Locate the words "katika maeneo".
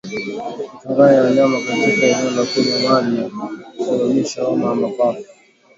1.67-2.43